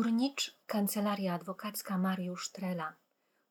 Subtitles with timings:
[0.00, 2.94] Urnicz, Kancelaria Adwokacka Mariusz Trela,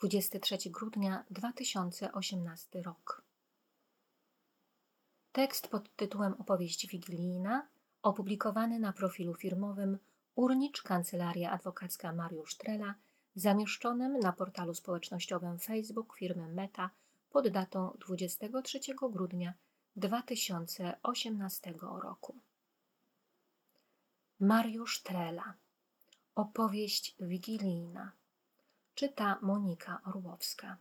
[0.00, 3.22] 23 grudnia 2018 rok.
[5.32, 7.68] Tekst pod tytułem Opowieść Wigilijna,
[8.02, 9.98] opublikowany na profilu firmowym
[10.34, 12.94] Urnicz, Kancelaria Adwokacka Mariusz Trela,
[13.34, 16.90] zamieszczonym na portalu społecznościowym Facebook firmy Meta
[17.30, 18.80] pod datą 23
[19.12, 19.54] grudnia
[19.96, 22.38] 2018 roku.
[24.40, 25.54] Mariusz Trela
[26.34, 28.12] Opowieść wigilijna.
[28.94, 30.76] Czyta Monika Orłowska.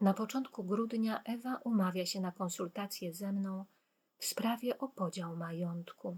[0.00, 3.64] Na początku grudnia Ewa umawia się na konsultację ze mną
[4.18, 6.16] w sprawie o podział majątku.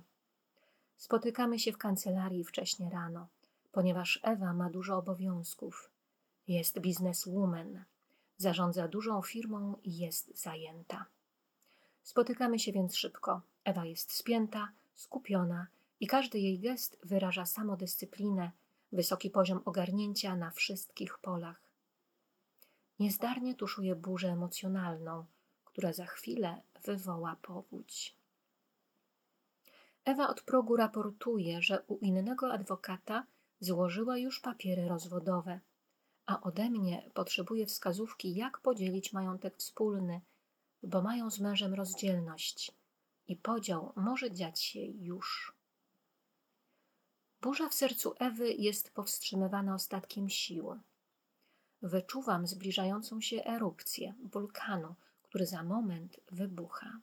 [0.97, 3.29] Spotykamy się w kancelarii wcześnie rano,
[3.73, 5.91] ponieważ Ewa ma dużo obowiązków.
[6.49, 7.85] Jest bizneswoman,
[8.37, 11.07] zarządza dużą firmą i jest zajęta.
[12.03, 13.41] Spotykamy się więc szybko.
[13.65, 15.67] Ewa jest spięta, skupiona
[16.01, 18.51] i każdy jej gest wyraża samodyscyplinę,
[18.93, 21.63] wysoki poziom ogarnięcia na wszystkich polach.
[22.99, 25.25] Niezdarnie tuszuje burzę emocjonalną,
[25.65, 28.17] która za chwilę wywoła powódź.
[30.05, 33.27] Ewa od progu raportuje, że u innego adwokata
[33.61, 35.61] złożyła już papiery rozwodowe,
[36.27, 40.21] a ode mnie potrzebuje wskazówki, jak podzielić majątek wspólny,
[40.83, 42.73] bo mają z mężem rozdzielność
[43.29, 45.56] i podział może dziać się już.
[47.41, 50.81] Burza w sercu Ewy jest powstrzymywana ostatkiem siły.
[51.83, 57.01] Wyczuwam zbliżającą się erupcję wulkanu, który za moment wybucha.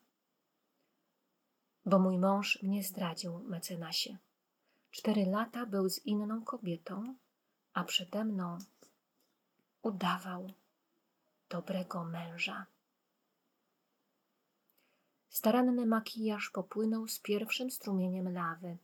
[1.86, 4.18] Bo mój mąż mnie zdradził, mecenasie.
[4.90, 7.16] Cztery lata był z inną kobietą,
[7.72, 8.58] a przede mną
[9.82, 10.50] udawał
[11.48, 12.66] dobrego męża.
[15.28, 18.78] Staranny makijaż popłynął z pierwszym strumieniem lawy.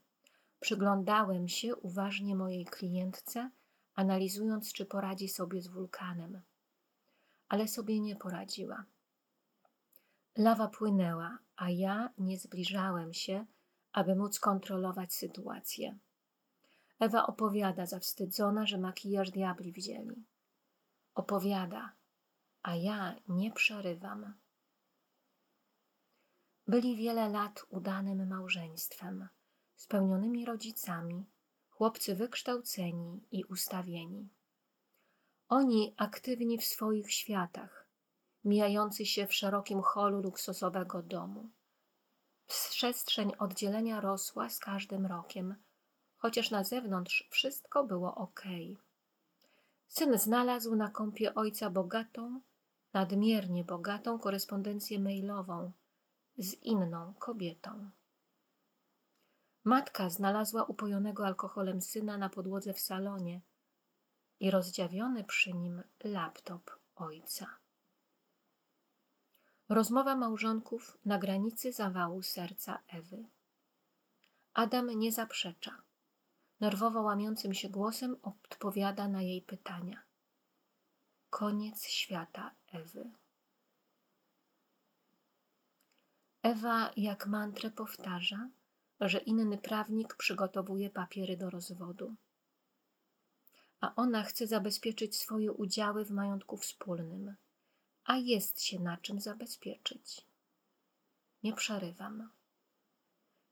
[0.60, 3.50] Przyglądałem się uważnie mojej klientce,
[3.94, 6.42] analizując, czy poradzi sobie z wulkanem.
[7.48, 8.84] Ale sobie nie poradziła.
[10.36, 13.46] Lawa płynęła, a ja nie zbliżałem się,
[13.92, 15.98] aby móc kontrolować sytuację.
[16.98, 20.24] Ewa opowiada zawstydzona, że makijaż diabli wzięli.
[21.14, 21.92] Opowiada,
[22.62, 24.34] a ja nie przerywam.
[26.66, 29.28] Byli wiele lat udanym małżeństwem
[29.80, 31.24] spełnionymi rodzicami,
[31.70, 34.28] chłopcy wykształceni i ustawieni.
[35.48, 37.86] Oni aktywni w swoich światach,
[38.44, 41.50] mijający się w szerokim holu luksusowego domu.
[42.46, 45.54] Przestrzeń oddzielenia rosła z każdym rokiem,
[46.16, 48.42] chociaż na zewnątrz wszystko było ok.
[49.88, 52.40] Syn znalazł na kąpie ojca bogatą,
[52.92, 55.72] nadmiernie bogatą korespondencję mailową
[56.38, 57.90] z inną kobietą.
[59.64, 63.40] Matka znalazła upojonego alkoholem syna na podłodze w salonie
[64.40, 67.46] i rozdziawiony przy nim laptop ojca.
[69.68, 73.28] Rozmowa małżonków na granicy zawału serca Ewy.
[74.54, 75.82] Adam nie zaprzecza.
[76.60, 80.02] Nerwowo łamiącym się głosem odpowiada na jej pytania.
[81.30, 83.10] Koniec świata Ewy.
[86.42, 88.48] Ewa jak mantrę powtarza–
[89.08, 92.14] że inny prawnik przygotowuje papiery do rozwodu,
[93.80, 97.34] a ona chce zabezpieczyć swoje udziały w majątku wspólnym,
[98.04, 100.26] a jest się na czym zabezpieczyć.
[101.42, 102.30] Nie przerywam.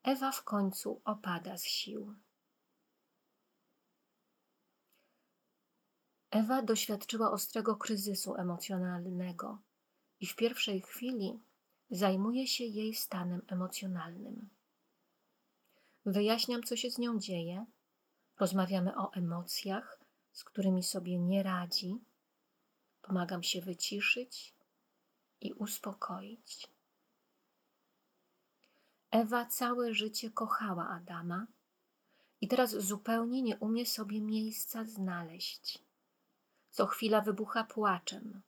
[0.03, 2.15] Ewa w końcu opada z sił.
[6.30, 9.59] Ewa doświadczyła ostrego kryzysu emocjonalnego
[10.20, 11.41] i w pierwszej chwili
[11.91, 14.58] zajmuje się jej stanem emocjonalnym.
[16.09, 17.67] Wyjaśniam, co się z nią dzieje.
[18.39, 20.01] Rozmawiamy o emocjach,
[20.33, 21.99] z którymi sobie nie radzi.
[23.03, 24.55] Pomagam się wyciszyć
[25.41, 26.69] i uspokoić.
[29.11, 31.47] Ewa całe życie kochała Adama
[32.41, 35.78] i teraz zupełnie nie umie sobie miejsca znaleźć.
[36.71, 38.43] Co chwila wybucha płaczem.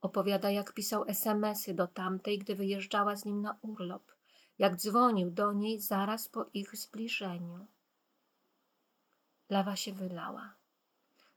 [0.00, 4.19] Opowiada, jak pisał SMSy do tamtej, gdy wyjeżdżała z nim na urlop
[4.60, 7.66] jak dzwonił do niej zaraz po ich zbliżeniu.
[9.50, 10.54] Lawa się wylała.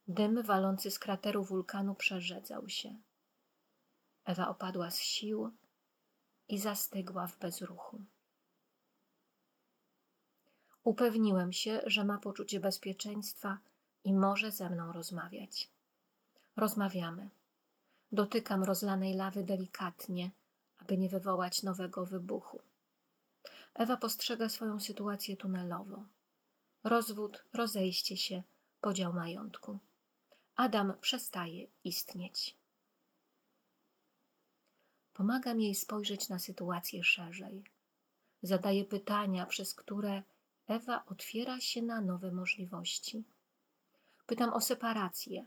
[0.08, 2.96] Dym walący z krateru wulkanu przerzedzał się.
[4.26, 5.52] Ewa opadła z sił
[6.50, 8.02] i zastygła w bezruchu.
[10.84, 13.58] Upewniłem się, że ma poczucie bezpieczeństwa
[14.04, 15.70] i może ze mną rozmawiać.
[16.56, 17.30] Rozmawiamy.
[18.12, 20.32] Dotykam rozlanej lawy delikatnie,
[20.78, 22.62] aby nie wywołać nowego wybuchu.
[23.76, 26.06] Ewa postrzega swoją sytuację tunelowo.
[26.84, 28.44] Rozwód, rozejście się,
[28.82, 29.80] podział majątku.
[30.56, 32.58] Adam przestaje istnieć.
[35.14, 37.64] Pomagam jej spojrzeć na sytuację szerzej.
[38.42, 40.24] Zadaję pytania, przez które
[40.68, 43.24] Ewa otwiera się na nowe możliwości.
[44.26, 45.46] Pytam o separację.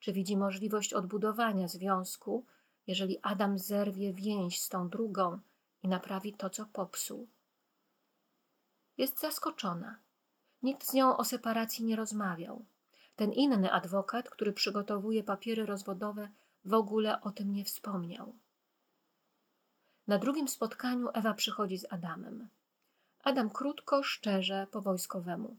[0.00, 2.44] Czy widzi możliwość odbudowania związku,
[2.86, 5.40] jeżeli Adam zerwie więź z tą drugą
[5.82, 7.28] i naprawi to, co popsuł?
[8.98, 9.98] Jest zaskoczona.
[10.62, 12.64] Nikt z nią o separacji nie rozmawiał.
[13.16, 16.28] Ten inny adwokat, który przygotowuje papiery rozwodowe,
[16.64, 18.34] w ogóle o tym nie wspomniał.
[20.06, 22.48] Na drugim spotkaniu Ewa przychodzi z Adamem.
[23.24, 25.56] Adam krótko, szczerze, po wojskowemu.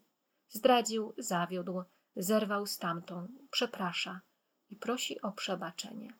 [0.49, 1.83] Zdradził, zawiódł,
[2.15, 4.21] zerwał stamtąd, przeprasza
[4.69, 6.13] i prosi o przebaczenie.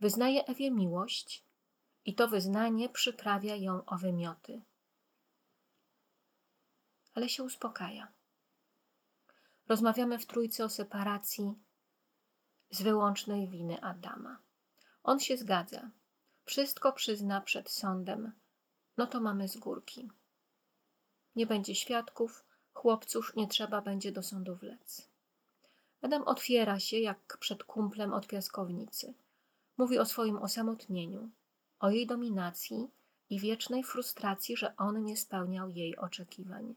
[0.00, 1.44] Wyznaje Ewie miłość
[2.04, 4.62] i to wyznanie przyprawia ją o wymioty.
[7.14, 8.12] Ale się uspokaja.
[9.68, 11.54] Rozmawiamy w trójce o separacji
[12.70, 14.38] z wyłącznej winy Adama.
[15.02, 15.90] On się zgadza.
[16.44, 18.32] Wszystko przyzna przed sądem.
[18.96, 20.10] No to mamy z górki.
[21.36, 25.08] Nie będzie świadków, chłopców nie trzeba będzie do sądu wlec.
[26.02, 29.14] Adam otwiera się jak przed kumplem od piaskownicy.
[29.76, 31.30] Mówi o swoim osamotnieniu,
[31.80, 32.90] o jej dominacji
[33.30, 36.74] i wiecznej frustracji, że on nie spełniał jej oczekiwań,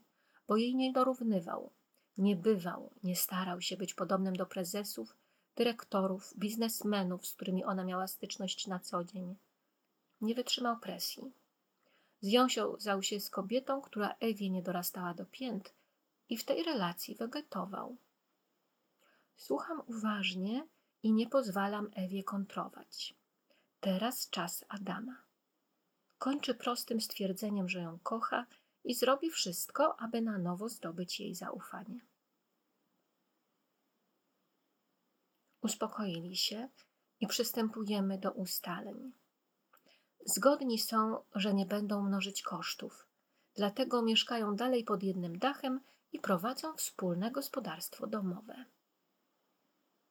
[0.47, 1.71] bo jej nie dorównywał,
[2.17, 5.15] nie bywał, nie starał się być podobnym do prezesów,
[5.55, 9.35] dyrektorów, biznesmenów, z którymi ona miała styczność na co dzień.
[10.21, 11.31] Nie wytrzymał presji.
[12.21, 15.73] Związał się z kobietą, która Ewie nie dorastała do pięt
[16.29, 17.97] i w tej relacji wegetował.
[19.37, 20.67] Słucham uważnie
[21.03, 23.15] i nie pozwalam Ewie kontrować.
[23.79, 25.21] Teraz czas Adama.
[26.17, 28.45] Kończy prostym stwierdzeniem, że ją kocha
[28.85, 31.99] i zrobi wszystko, aby na nowo zdobyć jej zaufanie.
[35.61, 36.69] Uspokoili się
[37.19, 39.11] i przystępujemy do ustaleń.
[40.25, 43.07] Zgodni są, że nie będą mnożyć kosztów,
[43.55, 45.79] dlatego mieszkają dalej pod jednym dachem
[46.11, 48.65] i prowadzą wspólne gospodarstwo domowe.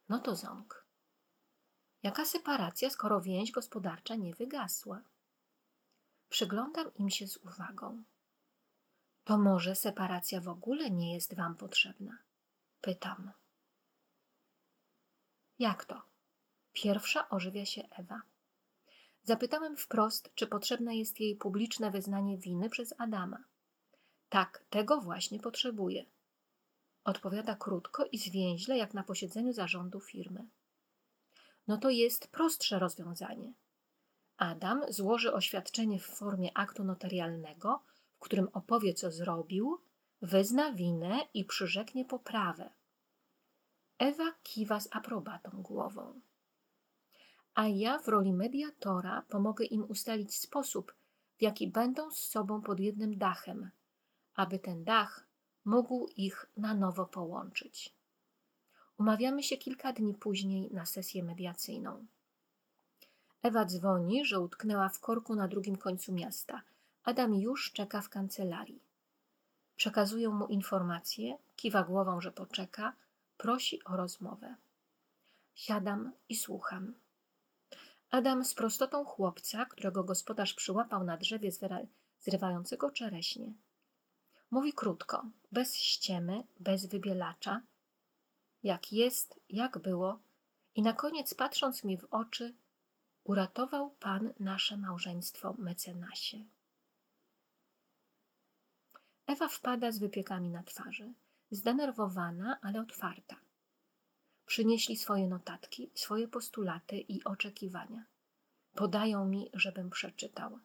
[0.08, 0.86] No to ząg.
[2.02, 5.02] Jaka separacja, skoro więź gospodarcza nie wygasła?
[6.28, 8.02] Przyglądam im się z uwagą.
[9.24, 12.18] To może separacja w ogóle nie jest wam potrzebna?
[12.80, 13.32] Pytam.
[15.58, 16.02] Jak to?
[16.72, 18.22] Pierwsza ożywia się Ewa.
[19.22, 23.44] Zapytałem wprost, czy potrzebne jest jej publiczne wyznanie winy przez Adama.
[24.28, 26.04] Tak, tego właśnie potrzebuje.
[27.04, 30.48] Odpowiada krótko i zwięźle, jak na posiedzeniu zarządu firmy.
[31.66, 33.52] No to jest prostsze rozwiązanie.
[34.36, 37.82] Adam złoży oświadczenie w formie aktu notarialnego,
[38.24, 39.78] którym opowie, co zrobił,
[40.22, 42.70] wyzna winę i przyrzeknie poprawę.
[43.98, 46.20] Ewa kiwa z aprobatą głową.
[47.54, 50.94] A ja w roli mediatora pomogę im ustalić sposób,
[51.38, 53.70] w jaki będą z sobą pod jednym dachem,
[54.34, 55.26] aby ten dach
[55.64, 57.94] mógł ich na nowo połączyć.
[58.98, 62.06] Umawiamy się kilka dni później na sesję mediacyjną.
[63.42, 66.62] Ewa dzwoni, że utknęła w korku na drugim końcu miasta.
[67.04, 68.82] Adam już czeka w kancelarii.
[69.76, 72.92] Przekazują mu informacje, kiwa głową, że poczeka,
[73.36, 74.54] prosi o rozmowę.
[75.54, 76.94] Siadam i słucham.
[78.10, 81.50] Adam z prostotą chłopca, którego gospodarz przyłapał na drzewie
[82.20, 83.52] zrywającego czereśnie.
[84.50, 87.62] Mówi krótko, bez ściemy, bez wybielacza,
[88.62, 90.18] jak jest, jak było,
[90.74, 92.54] i na koniec, patrząc mi w oczy,
[93.24, 96.44] uratował Pan nasze małżeństwo mecenasie.
[99.26, 101.14] Ewa wpada z wypiekami na twarzy,
[101.50, 103.36] zdenerwowana, ale otwarta.
[104.46, 108.04] Przynieśli swoje notatki, swoje postulaty i oczekiwania.
[108.74, 110.58] Podają mi, żebym przeczytał.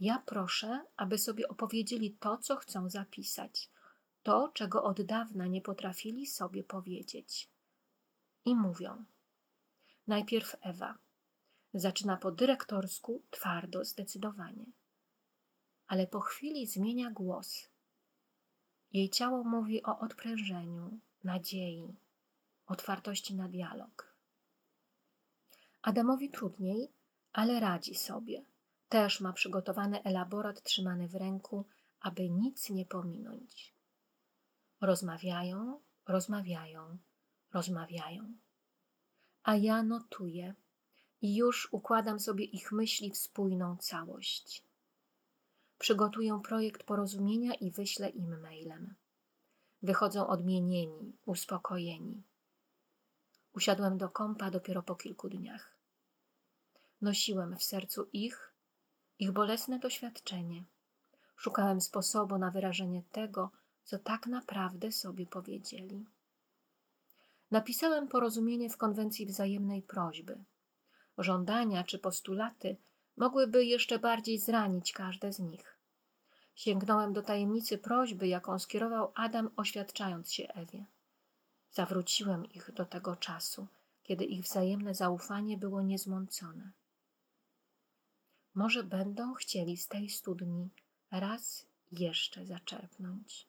[0.00, 3.70] Ja proszę, aby sobie opowiedzieli to, co chcą zapisać,
[4.22, 7.50] to, czego od dawna nie potrafili sobie powiedzieć.
[8.44, 9.04] I mówią.
[10.06, 10.98] Najpierw Ewa.
[11.74, 14.64] Zaczyna po dyrektorsku, twardo, zdecydowanie.
[15.88, 17.68] Ale po chwili zmienia głos.
[18.92, 21.96] Jej ciało mówi o odprężeniu, nadziei,
[22.66, 24.14] otwartości na dialog.
[25.82, 26.92] Adamowi trudniej,
[27.32, 28.44] ale radzi sobie.
[28.88, 31.64] Też ma przygotowany elaborat trzymany w ręku,
[32.00, 33.74] aby nic nie pominąć.
[34.80, 36.98] Rozmawiają, rozmawiają,
[37.52, 38.34] rozmawiają.
[39.42, 40.54] A ja notuję
[41.22, 44.67] i już układam sobie ich myśli w spójną całość.
[45.78, 48.94] Przygotuję projekt porozumienia i wyślę im mailem.
[49.82, 52.22] Wychodzą odmienieni, uspokojeni.
[53.52, 55.76] Usiadłem do kąpa dopiero po kilku dniach.
[57.00, 58.52] Nosiłem w sercu ich,
[59.18, 60.64] ich bolesne doświadczenie.
[61.36, 63.50] Szukałem sposobu na wyrażenie tego,
[63.84, 66.06] co tak naprawdę sobie powiedzieli.
[67.50, 70.44] Napisałem porozumienie w konwencji wzajemnej prośby.
[71.18, 72.76] Żądania czy postulaty
[73.18, 75.78] mogłyby jeszcze bardziej zranić każde z nich.
[76.54, 80.84] Sięgnąłem do tajemnicy prośby, jaką skierował Adam, oświadczając się Ewie.
[81.70, 83.66] Zawróciłem ich do tego czasu,
[84.02, 86.70] kiedy ich wzajemne zaufanie było niezmącone.
[88.54, 90.70] Może będą chcieli z tej studni
[91.10, 93.48] raz jeszcze zaczerpnąć.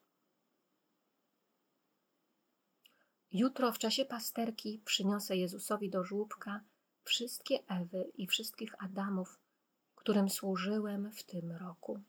[3.31, 6.61] Jutro w czasie pasterki przyniosę Jezusowi do żłóbka
[7.03, 9.39] wszystkie Ewy i wszystkich Adamów,
[10.09, 12.01] którym służyłem w tym roku.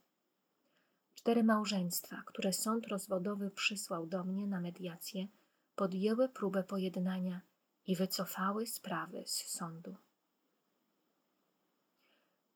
[1.14, 5.28] Cztery małżeństwa, które sąd rozwodowy przysłał do mnie na mediację,
[5.74, 7.40] podjęły próbę pojednania
[7.86, 9.96] i wycofały sprawy z sądu.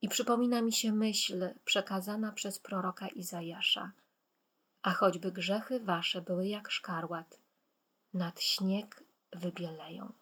[0.02, 3.92] I przypomina mi się myśl przekazana przez proroka Izajasza,
[4.82, 7.38] a choćby grzechy wasze były jak szkarłat,
[8.14, 10.12] nad śnieg wybieleją.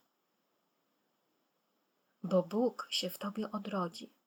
[2.23, 4.22] Bo Bóg się w tobie odrodzi,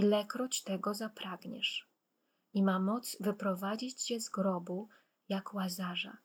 [0.00, 1.88] ilekroć tego zapragniesz,
[2.54, 4.88] i ma moc wyprowadzić cię z grobu
[5.28, 6.16] jak łazarza,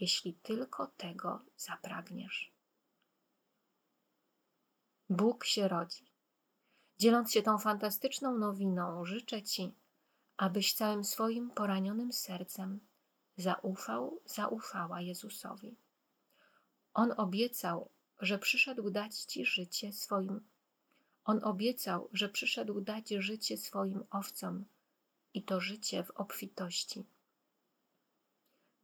[0.00, 2.52] jeśli tylko tego zapragniesz.
[5.10, 6.04] Bóg się rodzi.
[6.98, 9.74] Dzieląc się tą fantastyczną nowiną, życzę Ci,
[10.36, 12.80] abyś całym swoim poranionym sercem
[13.36, 15.76] zaufał, zaufała Jezusowi.
[16.94, 17.90] On obiecał,
[18.20, 20.40] że przyszedł dać Ci życie swoim.
[21.24, 24.64] On obiecał, że przyszedł dać życie swoim owcom
[25.34, 27.04] i to życie w obfitości.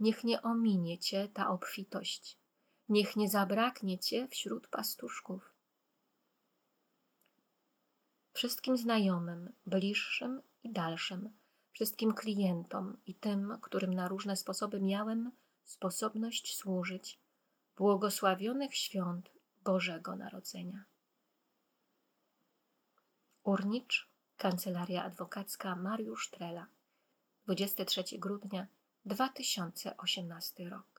[0.01, 2.39] Niech nie ominie Cię ta obfitość,
[2.89, 5.53] niech nie zabraknie Cię wśród pastuszków.
[8.33, 11.31] Wszystkim znajomym, bliższym i dalszym,
[11.73, 15.33] wszystkim klientom i tym, którym na różne sposoby miałem
[15.65, 17.19] sposobność służyć,
[17.77, 19.31] błogosławionych świąt
[19.65, 20.85] Bożego Narodzenia.
[23.47, 23.95] Urnicz,
[24.37, 26.67] Kancelaria Adwokacka Mariusz Trela,
[27.47, 28.67] 23 grudnia
[29.05, 30.96] 2018 rok.